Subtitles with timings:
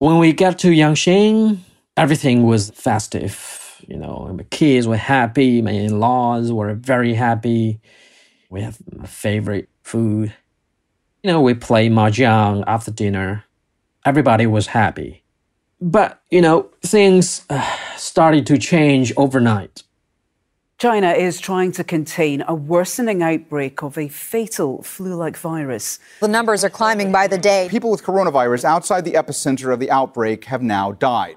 [0.00, 1.58] When we got to Yanqing,
[1.96, 3.82] everything was festive.
[3.88, 7.80] You know, the kids were happy, my in laws were very happy.
[8.48, 10.32] We have my favorite food.
[11.24, 13.44] You know, we play mahjong after dinner.
[14.04, 15.24] Everybody was happy.
[15.80, 19.82] But, you know, things uh, started to change overnight.
[20.78, 25.98] China is trying to contain a worsening outbreak of a fatal flu like virus.
[26.20, 27.66] The numbers are climbing by the day.
[27.68, 31.34] People with coronavirus outside the epicenter of the outbreak have now died.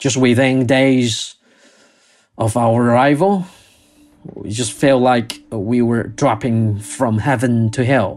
[0.00, 1.36] Just within days
[2.36, 3.46] of our arrival,
[4.34, 8.16] we just felt like we were dropping from heaven to hell.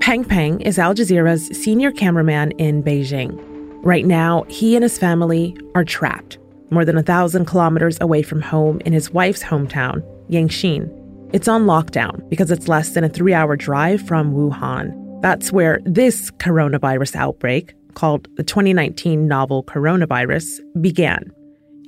[0.00, 3.38] Peng Peng is Al Jazeera's senior cameraman in Beijing.
[3.84, 6.38] Right now, he and his family are trapped
[6.70, 10.94] more than a thousand kilometers away from home in his wife's hometown, Yanqing.
[11.32, 15.20] It's on lockdown because it's less than a three hour drive from Wuhan.
[15.22, 21.32] That's where this coronavirus outbreak, called the 2019 novel coronavirus, began,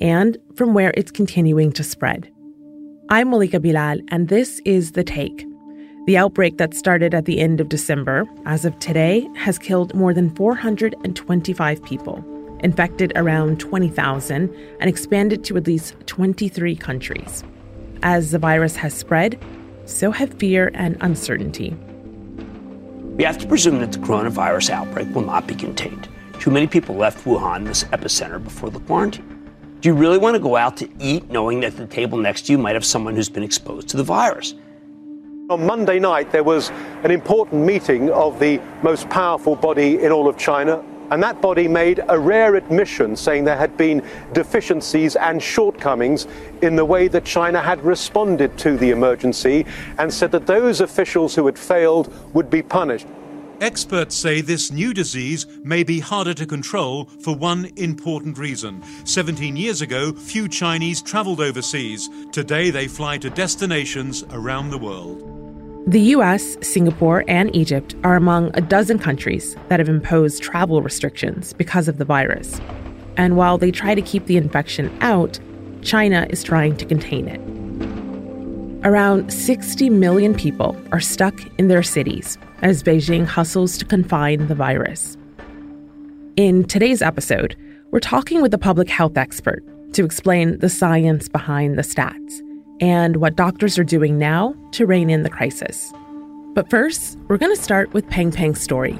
[0.00, 2.30] and from where it's continuing to spread.
[3.08, 5.46] I'm Malika Bilal, and this is The Take.
[6.06, 10.12] The outbreak that started at the end of December, as of today, has killed more
[10.12, 12.24] than 425 people
[12.60, 17.44] infected around 20,000, and expanded to at least 23 countries.
[18.02, 19.42] As the virus has spread,
[19.84, 21.76] so have fear and uncertainty.
[23.16, 26.08] We have to presume that the coronavirus outbreak will not be contained.
[26.38, 29.36] Too many people left Wuhan, this epicenter, before the quarantine.
[29.80, 32.52] Do you really want to go out to eat knowing that the table next to
[32.52, 34.54] you might have someone who's been exposed to the virus?
[35.50, 36.70] On Monday night, there was
[37.02, 41.68] an important meeting of the most powerful body in all of China, and that body
[41.68, 46.26] made a rare admission saying there had been deficiencies and shortcomings
[46.62, 49.66] in the way that China had responded to the emergency
[49.98, 53.06] and said that those officials who had failed would be punished.
[53.60, 58.82] Experts say this new disease may be harder to control for one important reason.
[59.04, 62.08] 17 years ago, few Chinese traveled overseas.
[62.32, 65.39] Today, they fly to destinations around the world.
[65.86, 71.54] The US, Singapore, and Egypt are among a dozen countries that have imposed travel restrictions
[71.54, 72.60] because of the virus.
[73.16, 75.40] And while they try to keep the infection out,
[75.82, 77.40] China is trying to contain it.
[78.86, 84.54] Around 60 million people are stuck in their cities as Beijing hustles to confine the
[84.54, 85.16] virus.
[86.36, 87.56] In today's episode,
[87.90, 89.64] we're talking with a public health expert
[89.94, 92.42] to explain the science behind the stats
[92.80, 95.92] and what doctors are doing now to rein in the crisis.
[96.54, 98.98] But first, we're going to start with Peng Peng's story.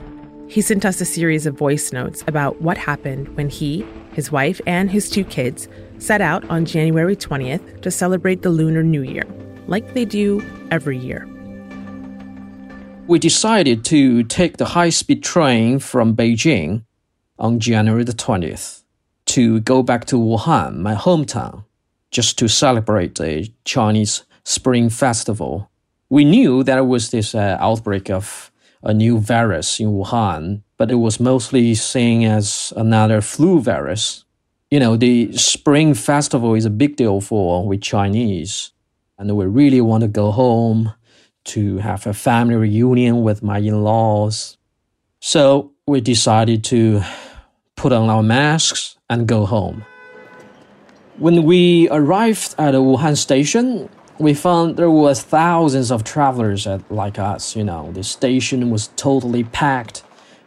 [0.49, 4.61] He sent us a series of voice notes about what happened when he, his wife,
[4.67, 9.25] and his two kids set out on January 20th to celebrate the Lunar New Year,
[9.67, 11.29] like they do every year.
[13.07, 16.85] We decided to take the high speed train from Beijing
[17.39, 18.83] on January the 20th
[19.27, 21.65] to go back to Wuhan, my hometown,
[22.11, 25.71] just to celebrate the Chinese Spring Festival.
[26.09, 28.51] We knew that there was this uh, outbreak of
[28.83, 34.25] a new virus in Wuhan, but it was mostly seen as another flu virus.
[34.71, 38.73] You know, the Spring Festival is a big deal for we Chinese,
[39.19, 40.93] and we really want to go home
[41.45, 44.57] to have a family reunion with my in-laws.
[45.21, 47.03] So we decided to
[47.77, 49.85] put on our masks and go home.
[51.21, 57.19] When we arrived at the Wuhan station, we found there was thousands of travelers like
[57.19, 57.55] us.
[57.55, 60.03] You know, the station was totally packed,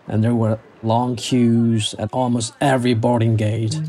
[0.08, 3.80] and there were long queues at almost every boarding gate.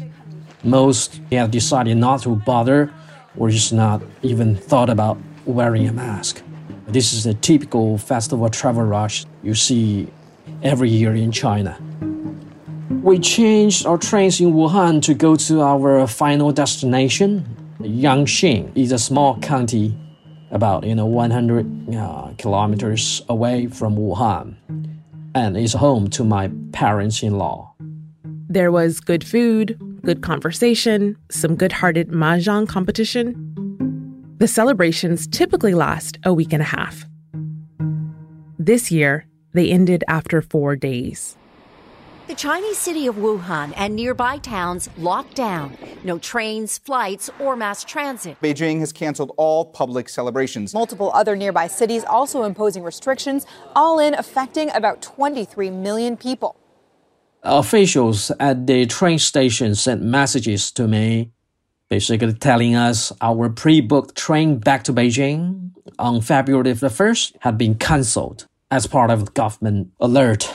[0.62, 2.92] Most had decided not to bother,
[3.38, 5.16] or just not even thought about
[5.46, 6.42] wearing a mask.
[6.86, 10.08] This is a typical festival travel rush you see
[10.62, 11.78] every year in China.
[12.90, 17.44] We changed our trains in Wuhan to go to our final destination.
[17.80, 19.96] Yanqing is a small county
[20.50, 24.54] about you know 100 uh, kilometers away from Wuhan
[25.34, 27.74] and is home to my parents-in-law.
[28.48, 33.34] There was good food, good conversation, some good-hearted mahjong competition.
[34.38, 37.06] The celebrations typically last a week and a half.
[38.58, 41.36] This year, they ended after 4 days.
[42.26, 45.76] The Chinese city of Wuhan and nearby towns locked down.
[46.04, 48.38] No trains, flights, or mass transit.
[48.40, 50.72] Beijing has canceled all public celebrations.
[50.72, 53.44] Multiple other nearby cities also imposing restrictions,
[53.76, 56.56] all in affecting about 23 million people.
[57.42, 61.30] Officials at the train station sent messages to me,
[61.90, 67.58] basically telling us our pre booked train back to Beijing on February the 1st had
[67.58, 70.50] been cancelled as part of the government alert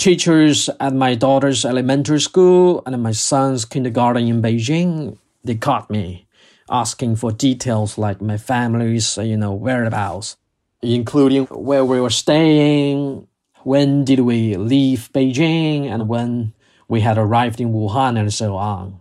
[0.00, 6.26] teachers at my daughter's elementary school and my son's kindergarten in Beijing, they caught me
[6.70, 10.38] asking for details like my family's, uh, you know, whereabouts,
[10.80, 13.28] including where we were staying,
[13.64, 16.54] when did we leave Beijing, and when
[16.88, 19.00] we had arrived in Wuhan, and so on.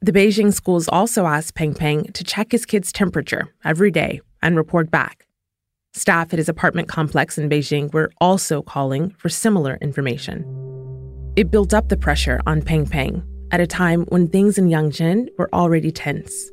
[0.00, 4.56] The Beijing schools also asked Peng Peng to check his kid's temperature every day and
[4.56, 5.26] report back.
[5.92, 10.44] Staff at his apartment complex in Beijing were also calling for similar information.
[11.34, 15.28] It built up the pressure on Peng Peng at a time when things in Yangjin
[15.36, 16.50] were already tense.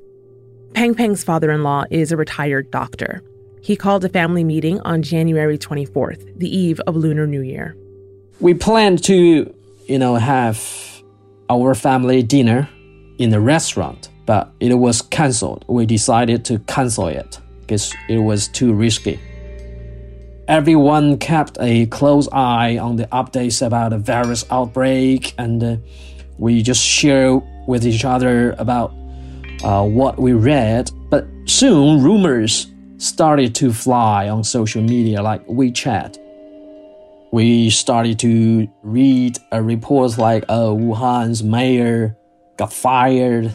[0.74, 3.22] Peng Peng's father in law is a retired doctor.
[3.62, 7.76] He called a family meeting on January 24th, the eve of Lunar New Year.
[8.40, 9.54] We planned to,
[9.86, 11.04] you know, have
[11.48, 12.68] our family dinner
[13.20, 15.64] in a restaurant, but it was cancelled.
[15.68, 19.20] We decided to cancel it because it was too risky.
[20.48, 25.76] Everyone kept a close eye on the updates about the virus outbreak, and uh,
[26.38, 27.36] we just share
[27.68, 28.94] with each other about
[29.64, 30.90] uh, what we read.
[31.10, 32.68] But soon, rumors
[32.98, 36.18] started to fly on social media like WeChat.
[37.34, 42.16] We started to read uh, reports like, oh, Wuhan's mayor
[42.56, 43.54] got fired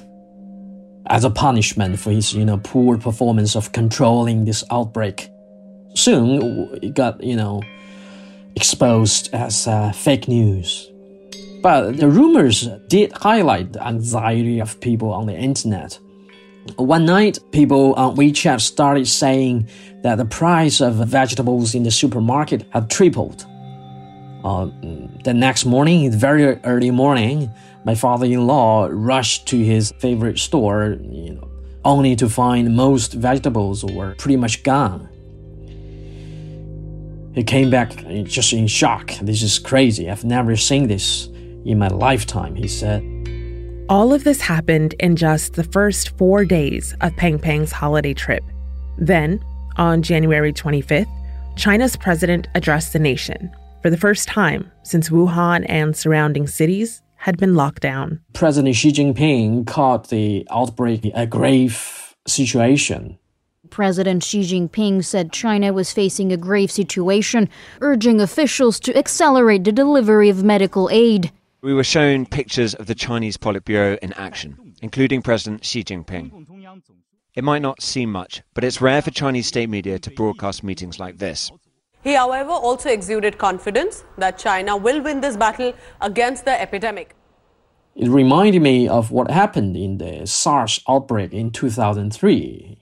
[1.07, 5.29] as a punishment for his, you know, poor performance of controlling this outbreak.
[5.95, 7.63] Soon, it got, you know,
[8.57, 10.91] exposed as uh, fake news.
[11.63, 15.99] But the rumors did highlight the anxiety of people on the internet.
[16.77, 19.69] One night, people on WeChat started saying
[20.03, 23.47] that the price of vegetables in the supermarket had tripled.
[24.45, 24.67] Uh,
[25.25, 27.51] the next morning, very early morning,
[27.85, 31.49] my father-in-law rushed to his favorite store, you know,
[31.85, 35.09] only to find most vegetables were pretty much gone.
[37.35, 37.91] He came back
[38.25, 39.13] just in shock.
[39.23, 40.11] This is crazy.
[40.11, 41.27] I've never seen this
[41.65, 43.03] in my lifetime, he said.
[43.89, 48.43] All of this happened in just the first four days of Peng Peng's holiday trip.
[48.99, 49.43] Then,
[49.77, 51.09] on January 25th,
[51.57, 53.51] China's president addressed the nation
[53.83, 58.21] for the first time since Wuhan and surrounding cities had been locked down.
[58.33, 63.19] President Xi Jinping called the outbreak a grave situation.
[63.71, 67.49] President Xi Jinping said China was facing a grave situation,
[67.81, 71.33] urging officials to accelerate the delivery of medical aid.
[71.63, 76.31] We were shown pictures of the Chinese Politburo in action, including President Xi Jinping.
[77.35, 80.99] It might not seem much, but it's rare for Chinese state media to broadcast meetings
[80.99, 81.51] like this.
[82.03, 87.15] He, however, also exuded confidence that China will win this battle against the epidemic.
[87.95, 92.79] It reminded me of what happened in the SARS outbreak in 2003.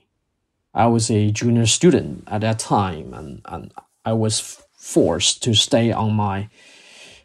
[0.73, 3.73] I was a junior student at that time, and, and
[4.05, 6.49] I was forced to stay on my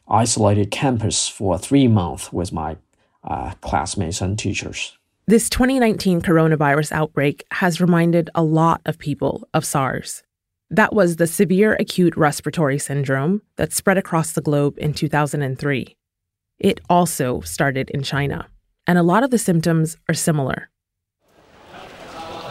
[0.09, 2.77] isolated campus for three months with my
[3.25, 4.99] uh, classmates and teachers.
[5.27, 10.23] This 2019 coronavirus outbreak has reminded a lot of people of SARS.
[10.71, 15.97] That was the severe acute respiratory syndrome that spread across the globe in 2003.
[16.59, 18.49] It also started in China,
[18.87, 20.71] and a lot of the symptoms are similar.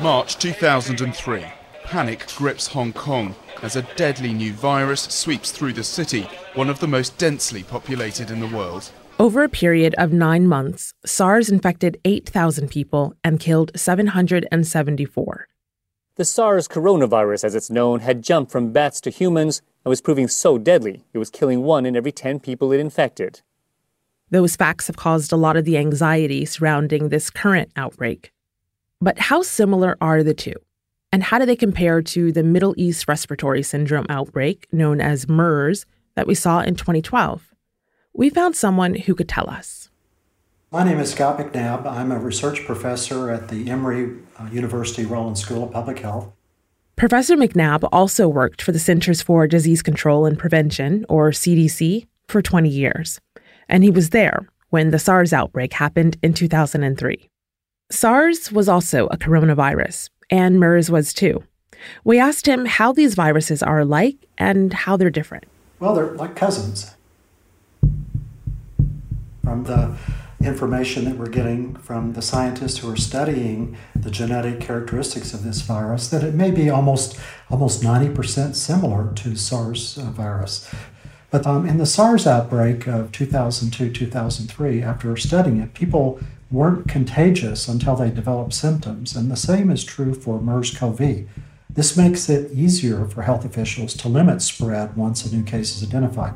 [0.02, 1.44] March 2003.
[1.84, 6.80] Panic grips Hong Kong as a deadly new virus sweeps through the city, one of
[6.80, 8.92] the most densely populated in the world.
[9.20, 15.48] Over a period of nine months, SARS infected 8,000 people and killed 774.
[16.18, 20.30] The SARS coronavirus, as it's known, had jumped from bats to humans and was proving
[20.30, 23.42] so deadly it was killing one in every 10 people it infected.
[24.32, 28.32] Those facts have caused a lot of the anxiety surrounding this current outbreak.
[29.02, 30.56] But how similar are the two?
[31.12, 35.86] And how do they compare to the Middle East Respiratory Syndrome outbreak, known as MERS,
[36.16, 37.54] that we saw in 2012?
[38.14, 39.85] We found someone who could tell us.
[40.76, 41.90] My name is Scott McNabb.
[41.90, 46.34] I'm a research professor at the Emory uh, University Rollins School of Public Health.
[46.98, 52.42] Professor McNabb also worked for the Centers for Disease Control and Prevention, or CDC, for
[52.42, 53.22] 20 years,
[53.70, 57.30] and he was there when the SARS outbreak happened in 2003.
[57.90, 61.42] SARS was also a coronavirus, and MERS was too.
[62.04, 65.46] We asked him how these viruses are alike and how they're different.
[65.80, 66.96] Well, they're like cousins.
[69.42, 69.96] From the
[70.46, 75.62] information that we're getting from the scientists who are studying the genetic characteristics of this
[75.62, 80.70] virus that it may be almost almost 90% similar to SARS virus.
[81.32, 86.20] But um, in the SARS outbreak of 2002 2003, after studying it, people
[86.52, 91.28] weren't contagious until they developed symptoms, and the same is true for MERS CoV.
[91.70, 95.88] This makes it easier for health officials to limit spread once a new case is
[95.88, 96.34] identified.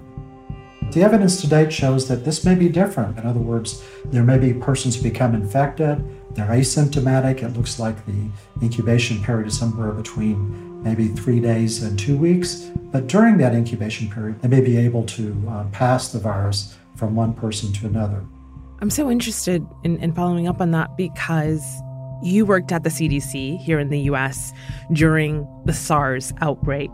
[0.91, 3.17] The evidence to date shows that this may be different.
[3.19, 7.43] In other words, there may be persons who become infected, they're asymptomatic.
[7.43, 8.29] It looks like the
[8.61, 12.69] incubation period is somewhere between maybe three days and two weeks.
[12.91, 17.15] But during that incubation period, they may be able to uh, pass the virus from
[17.15, 18.23] one person to another.
[18.81, 21.63] I'm so interested in, in following up on that because
[22.21, 24.53] you worked at the CDC here in the US
[24.91, 26.91] during the SARS outbreak.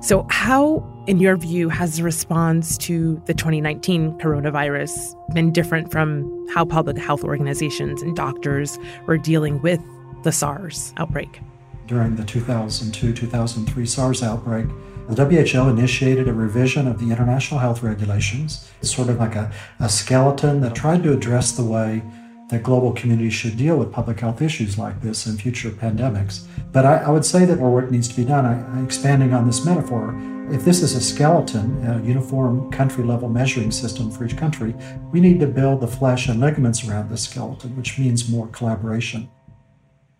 [0.00, 6.48] So, how, in your view, has the response to the 2019 coronavirus been different from
[6.54, 9.80] how public health organizations and doctors were dealing with
[10.22, 11.40] the SARS outbreak?
[11.86, 14.66] During the 2002 2003 SARS outbreak,
[15.08, 18.70] the WHO initiated a revision of the international health regulations.
[18.82, 22.02] Sort of like a, a skeleton that tried to address the way
[22.52, 26.44] that global communities should deal with public health issues like this in future pandemics.
[26.70, 28.44] But I, I would say that more work needs to be done.
[28.44, 30.14] I, expanding on this metaphor,
[30.50, 34.74] if this is a skeleton, a uniform country level measuring system for each country,
[35.12, 39.30] we need to build the flesh and ligaments around this skeleton, which means more collaboration.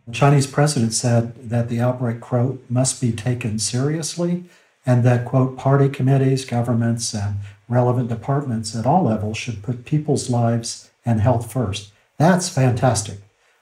[0.07, 4.45] The Chinese president said that the outbreak, quote, must be taken seriously
[4.87, 7.37] and that, quote, party committees, governments, and
[7.69, 11.93] relevant departments at all levels should put people's lives and health first.
[12.23, 13.19] That's fantastic.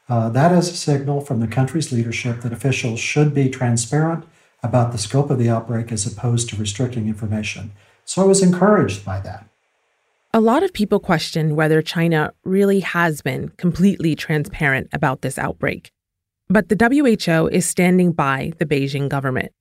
[0.07, 4.27] Uh, that is a signal from the country's leadership that officials should be transparent
[4.63, 7.73] about the scope of the outbreak as opposed to restricting information.
[8.05, 9.49] So I was encouraged by that.
[10.35, 15.91] A lot of people question whether China really has been completely transparent about this outbreak.
[16.51, 19.53] But the WHO is standing by the Beijing government.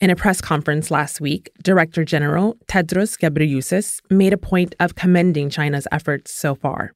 [0.00, 5.50] In a press conference last week, Director General Tedros Ghebreyesus made a point of commending
[5.50, 6.94] China's efforts so far.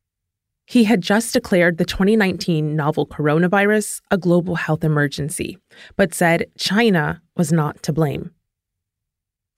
[0.67, 5.59] He had just declared the 2019 novel coronavirus a global health emergency,
[5.97, 8.31] but said China was not to blame.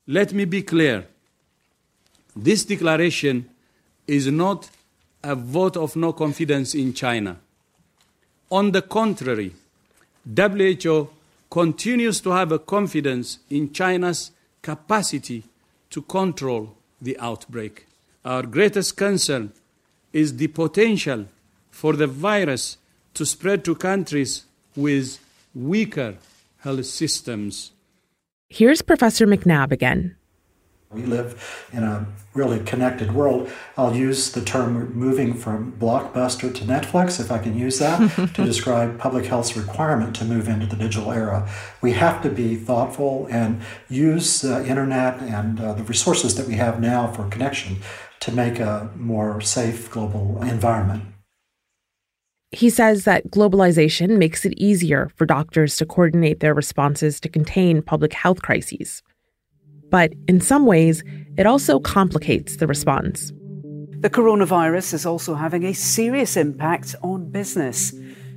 [0.07, 1.07] Let me be clear.
[2.35, 3.49] This declaration
[4.07, 4.71] is not
[5.23, 7.39] a vote of no confidence in China.
[8.51, 9.53] On the contrary,
[10.37, 11.11] WHO
[11.51, 14.33] continues to have a confidence in China's
[14.63, 15.45] capacity
[15.91, 17.87] to control the outbreak.
[18.25, 19.53] Our greatest concern
[20.17, 21.27] is the potential
[21.71, 22.79] for the virus
[23.13, 25.19] to spread to countries with
[25.55, 26.17] weaker
[26.61, 27.73] health systems.
[28.49, 30.17] Here's Professor McNabb again.
[30.91, 33.51] We live in a really connected world.
[33.77, 37.99] I'll use the term moving from blockbuster to Netflix, if I can use that,
[38.35, 41.51] to describe public health's requirement to move into the digital era.
[41.83, 46.55] We have to be thoughtful and use the internet and uh, the resources that we
[46.55, 47.79] have now for connection
[48.21, 51.05] to make a more safe global environment.
[52.53, 57.83] He says that globalization makes it easier for doctors to coordinate their responses to contain
[57.83, 59.03] public health crises.
[59.91, 61.03] But in some ways,
[61.37, 63.33] it also complicates the response.
[64.01, 67.93] The coronavirus is also having a serious impact on business.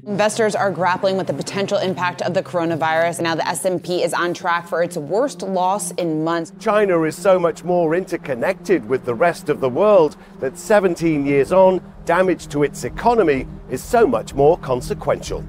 [0.10, 3.22] Investors are grappling with the potential impact of the coronavirus.
[3.22, 6.52] Now the S&P is on track for its worst loss in months.
[6.60, 11.52] China is so much more interconnected with the rest of the world that 17 years
[11.52, 15.46] on, damage to its economy is so much more consequential.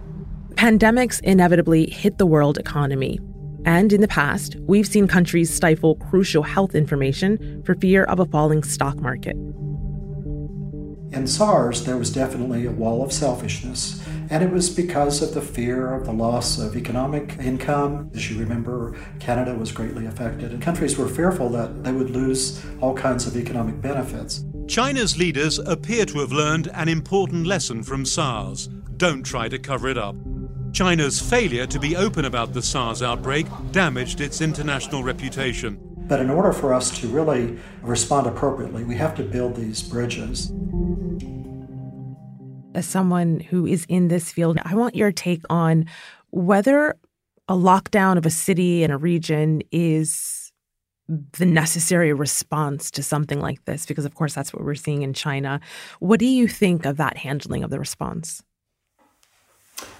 [0.56, 3.18] Pandemics inevitably hit the world economy.
[3.64, 8.26] And in the past, we've seen countries stifle crucial health information for fear of a
[8.26, 9.36] falling stock market.
[11.12, 13.99] In SARS, there was definitely a wall of selfishness,
[14.30, 18.10] and it was because of the fear of the loss of economic income.
[18.14, 22.64] As you remember, Canada was greatly affected, and countries were fearful that they would lose
[22.80, 24.44] all kinds of economic benefits.
[24.68, 28.68] China's leaders appear to have learned an important lesson from SARS.
[28.96, 30.14] Don't try to cover it up.
[30.72, 35.80] China's failure to be open about the SARS outbreak damaged its international reputation.
[36.06, 40.52] But in order for us to really respond appropriately, we have to build these bridges.
[42.72, 45.86] As someone who is in this field, I want your take on
[46.30, 46.96] whether
[47.48, 50.52] a lockdown of a city and a region is
[51.08, 55.12] the necessary response to something like this, because of course that's what we're seeing in
[55.12, 55.60] China.
[55.98, 58.44] What do you think of that handling of the response?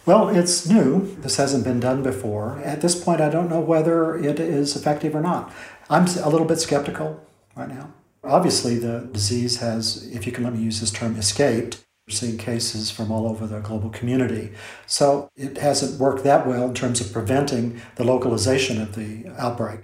[0.07, 1.17] Well, it's new.
[1.17, 2.61] This hasn't been done before.
[2.61, 5.53] At this point, I don't know whether it is effective or not.
[5.89, 7.21] I'm a little bit skeptical
[7.57, 7.93] right now.
[8.23, 11.85] Obviously, the disease has, if you can let me use this term, escaped.
[12.11, 14.51] We're seeing cases from all over the global community.
[14.85, 19.83] So it hasn't worked that well in terms of preventing the localization of the outbreak.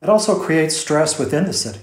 [0.00, 1.80] It also creates stress within the city.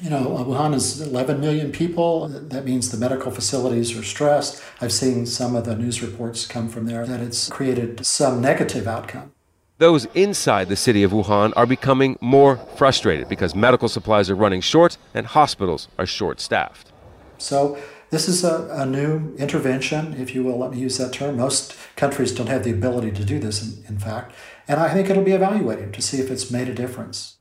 [0.00, 2.28] You know, uh, Wuhan is 11 million people.
[2.28, 4.62] That means the medical facilities are stressed.
[4.80, 8.88] I've seen some of the news reports come from there that it's created some negative
[8.88, 9.32] outcome.
[9.76, 14.62] those inside the city of Wuhan are becoming more frustrated because medical supplies are running
[14.62, 16.90] short and hospitals are short staffed.
[17.36, 17.78] So,
[18.10, 21.36] this is a, a, new intervention, if you will, let me use that term.
[21.36, 24.34] Most countries don't have the ability to do this, in, in fact.
[24.66, 27.36] And I think it'll be evaluated to see if it's made a difference.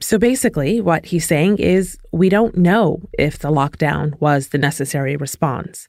[0.00, 5.16] So basically, what he's saying is we don't know if the lockdown was the necessary
[5.16, 5.88] response.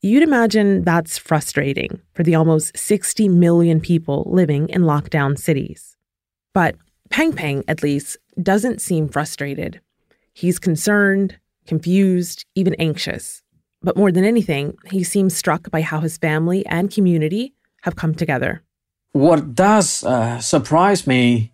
[0.00, 5.96] You'd imagine that's frustrating for the almost 60 million people living in lockdown cities.
[6.54, 6.76] But
[7.10, 9.80] Peng Peng, at least, doesn't seem frustrated.
[10.32, 13.42] He's concerned, confused, even anxious.
[13.82, 18.14] But more than anything, he seems struck by how his family and community have come
[18.14, 18.62] together.
[19.12, 21.52] What does uh, surprise me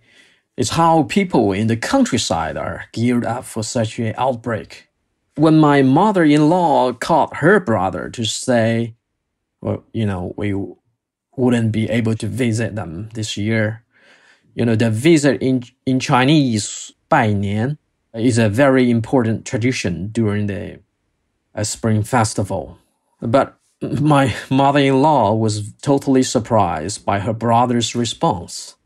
[0.57, 4.88] is how people in the countryside are geared up for such an outbreak.
[5.37, 8.95] When my mother in law called her brother to say,
[9.61, 10.55] well, you know, we
[11.37, 13.85] wouldn't be able to visit them this year,
[14.55, 17.79] you know, the visit in, in Chinese, 拜年,
[18.15, 20.81] is a very important tradition during the
[21.55, 22.79] uh, Spring Festival.
[23.21, 28.77] But my mother in law was totally surprised by her brother's response.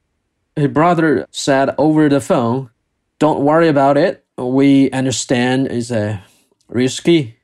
[0.57, 2.71] Her brother said over the phone,
[3.19, 4.25] Don't worry about it.
[4.37, 6.19] We understand it's uh,
[6.69, 7.39] risky.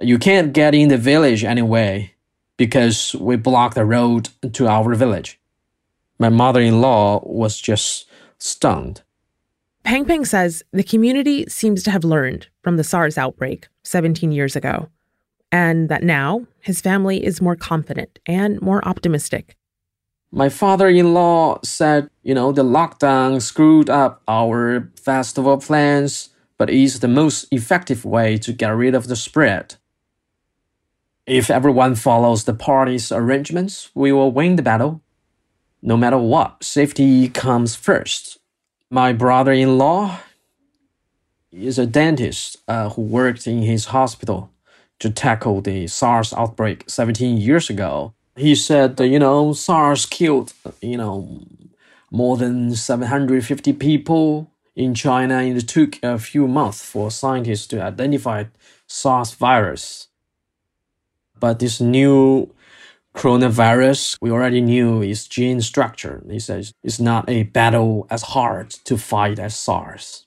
[0.00, 2.14] You can't get in the village anyway
[2.56, 5.38] because we blocked the road to our village.
[6.18, 8.06] My mother in law was just
[8.38, 9.02] stunned.
[9.84, 14.56] Peng Peng says the community seems to have learned from the SARS outbreak 17 years
[14.56, 14.88] ago,
[15.52, 19.56] and that now his family is more confident and more optimistic.
[20.32, 26.70] My father in law said, you know, the lockdown screwed up our festival plans, but
[26.70, 29.76] is the most effective way to get rid of the spread.
[31.26, 35.02] If everyone follows the party's arrangements, we will win the battle.
[35.82, 38.38] No matter what, safety comes first
[38.94, 40.20] my brother in law
[41.50, 44.52] is a dentist uh, who worked in his hospital
[45.00, 48.14] to tackle the SARS outbreak 17 years ago.
[48.36, 51.44] He said, you know, SARS killed, you know,
[52.12, 57.82] more than 750 people in China, and it took a few months for scientists to
[57.82, 58.44] identify
[58.86, 60.06] SARS virus.
[61.40, 62.53] But this new
[63.14, 66.22] coronavirus, we already knew its gene structure.
[66.28, 70.26] He says it's not a battle as hard to fight as SARS.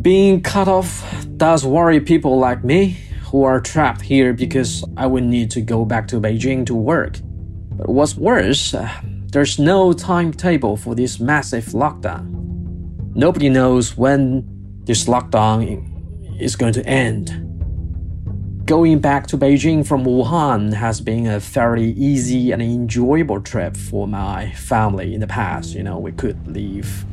[0.00, 1.04] Being cut off
[1.36, 5.84] does worry people like me who are trapped here because I would need to go
[5.84, 7.18] back to Beijing to work.
[7.76, 8.90] But what's worse, uh,
[9.32, 12.30] there's no timetable for this massive lockdown.
[13.14, 14.44] Nobody knows when
[14.84, 17.51] this lockdown is going to end
[18.66, 24.06] going back to Beijing from Wuhan has been a fairly easy and enjoyable trip for
[24.06, 25.74] my family in the past.
[25.74, 27.04] You know, we could leave,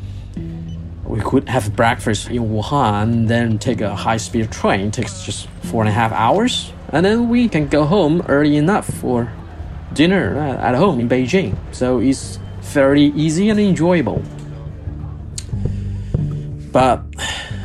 [1.05, 5.47] we could have breakfast in Wuhan, then take a high speed train, it takes just
[5.63, 9.31] four and a half hours, and then we can go home early enough for
[9.93, 11.57] dinner uh, at home in Beijing.
[11.71, 14.21] So it's fairly easy and enjoyable.
[16.71, 17.03] But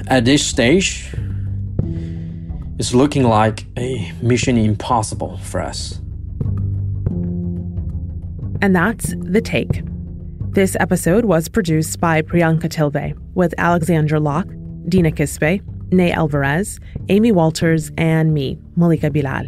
[0.06, 1.14] at this stage,
[2.78, 6.00] it's looking like a mission impossible for us.
[8.60, 9.82] And that's The Take.
[10.50, 14.48] This episode was produced by Priyanka Tilve with Alexandra Locke,
[14.88, 15.60] Dina Kesbeh,
[15.92, 19.46] Ney Alvarez, Amy Walters, and me, Malika Bilal.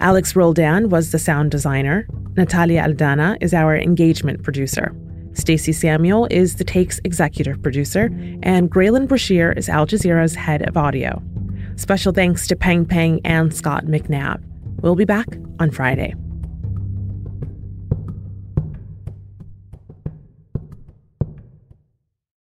[0.00, 2.06] Alex Roldan was the sound designer.
[2.36, 4.94] Natalia Aldana is our engagement producer.
[5.32, 8.10] Stacey Samuel is The Take's executive producer,
[8.42, 11.22] and Graelyn Brashear is Al Jazeera's head of audio.
[11.80, 14.42] Special thanks to Peng Peng and Scott McNabb.
[14.82, 15.26] We'll be back
[15.58, 16.14] on Friday.